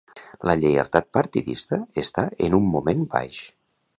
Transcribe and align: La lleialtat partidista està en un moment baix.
La 0.49 0.53
lleialtat 0.61 1.09
partidista 1.17 1.79
està 2.05 2.25
en 2.49 2.57
un 2.61 2.67
moment 2.79 3.07
baix. 3.15 3.41